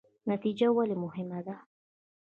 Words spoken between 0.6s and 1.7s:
ولې مهمه ده؟